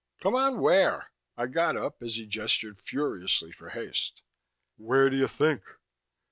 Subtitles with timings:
[0.19, 4.23] "Come on where?" I got up as he gestured furiously for haste.
[4.77, 5.61] "Where do you think?